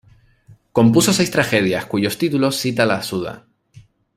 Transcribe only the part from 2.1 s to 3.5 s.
títulos cita la "Suda".